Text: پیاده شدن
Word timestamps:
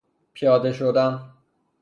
پیاده 0.33 0.71
شدن 0.73 1.21